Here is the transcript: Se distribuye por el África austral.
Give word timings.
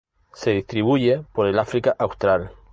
Se 0.33 0.49
distribuye 0.49 1.25
por 1.31 1.45
el 1.45 1.59
África 1.59 1.95
austral. 1.99 2.49